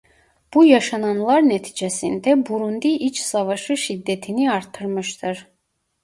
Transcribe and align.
Bu 0.53 0.65
yaşananlar 0.65 1.49
neticesinde 1.49 2.47
Burundi 2.49 2.87
İç 2.87 3.19
Savaşı 3.19 3.77
şiddetini 3.77 4.51
arttırmıştır. 4.51 5.47